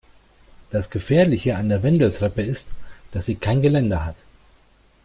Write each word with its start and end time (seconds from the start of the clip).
Das 0.71 0.89
Gefährliche 0.89 1.57
an 1.57 1.69
der 1.69 1.83
Wendeltreppe 1.83 2.41
ist, 2.41 2.73
dass 3.11 3.27
sie 3.27 3.35
kein 3.35 3.61
Geländer 3.61 4.03
hat. 4.03 4.15